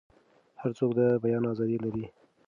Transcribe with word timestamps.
هر 0.61 0.71
څوک 0.77 0.91
د 0.99 1.01
بیان 1.23 1.43
ازادي 1.53 1.77
لري. 1.85 2.05